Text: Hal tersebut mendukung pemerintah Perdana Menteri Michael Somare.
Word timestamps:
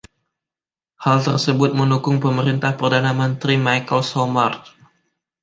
Hal 1.05 1.19
tersebut 1.29 1.71
mendukung 1.79 2.17
pemerintah 2.25 2.73
Perdana 2.79 3.11
Menteri 3.19 3.55
Michael 3.65 4.01
Somare. 4.11 4.59